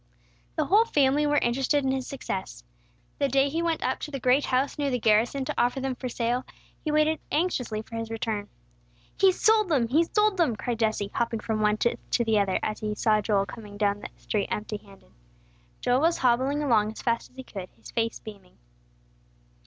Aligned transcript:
The 0.55 0.65
whole 0.65 0.85
family 0.85 1.27
were 1.27 1.37
interested 1.37 1.83
in 1.85 1.91
his 1.91 2.07
success. 2.07 2.63
The 3.19 3.27
day 3.29 3.49
he 3.49 3.61
went 3.61 3.83
up 3.83 3.99
to 3.99 4.09
the 4.09 4.19
great 4.19 4.45
house 4.45 4.79
near 4.79 4.89
the 4.89 4.97
garrison 4.97 5.45
to 5.45 5.53
offer 5.59 5.79
them 5.79 5.93
for 5.93 6.09
sale, 6.09 6.43
they 6.83 6.89
waited 6.89 7.19
anxiously 7.31 7.83
for 7.83 7.97
his 7.97 8.09
return. 8.09 8.49
"He's 9.15 9.39
sold 9.39 9.69
them! 9.69 9.87
He's 9.89 10.09
sold 10.11 10.37
them!" 10.37 10.55
cried 10.55 10.79
Jesse, 10.79 11.11
hopping 11.13 11.39
from 11.39 11.61
one 11.61 11.77
foot 11.77 11.99
to 12.13 12.25
the 12.25 12.39
other, 12.39 12.57
as 12.63 12.79
he 12.79 12.95
saw 12.95 13.21
Joel 13.21 13.45
coming 13.45 13.77
down 13.77 13.99
the 13.99 14.09
street 14.17 14.47
empty 14.49 14.77
handed. 14.77 15.11
Joel 15.81 16.01
was 16.01 16.17
hobbling 16.17 16.63
along 16.63 16.93
as 16.93 17.03
fast 17.03 17.29
as 17.29 17.35
he 17.35 17.43
could, 17.43 17.69
his 17.77 17.91
face 17.91 18.19
beaming. 18.19 18.57